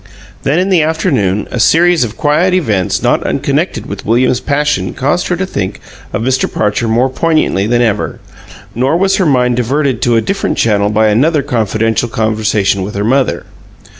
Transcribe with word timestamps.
Then, 0.41 0.57
in 0.57 0.69
the 0.69 0.81
afternoon, 0.81 1.47
a 1.51 1.59
series 1.59 2.03
of 2.03 2.17
quiet 2.17 2.55
events 2.55 3.03
not 3.03 3.21
unconnected 3.21 3.85
with 3.85 4.03
William's 4.03 4.39
passion 4.39 4.95
caused 4.95 5.27
her 5.27 5.35
to 5.35 5.45
think 5.45 5.79
of 6.11 6.23
Mr. 6.23 6.51
Parcher 6.51 6.87
more 6.87 7.07
poignantly 7.07 7.67
than 7.67 7.83
ever; 7.83 8.19
nor 8.73 8.97
was 8.97 9.17
her 9.17 9.27
mind 9.27 9.57
diverted 9.57 10.01
to 10.01 10.15
a 10.15 10.21
different 10.21 10.57
channel 10.57 10.89
by 10.89 11.09
another 11.09 11.43
confidential 11.43 12.09
conversation 12.09 12.81
with 12.81 12.95
her 12.95 13.03
mother. 13.03 13.45